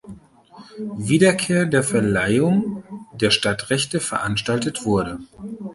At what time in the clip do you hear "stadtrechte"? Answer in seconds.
3.29-3.99